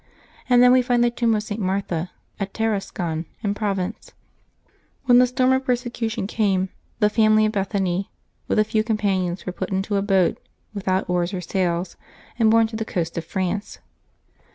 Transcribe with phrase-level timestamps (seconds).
[0.49, 1.61] And then we find the tomb of St.
[1.61, 2.09] Martha,
[2.39, 4.13] at Tarascon, in Provence.
[5.07, 8.07] Wlien the storm of persecution came, the family of Bethan)^,
[8.47, 10.39] with a few com panions, were put into a boat,
[10.73, 11.85] without oars or sail,
[12.39, 13.77] and borne to the coast of France.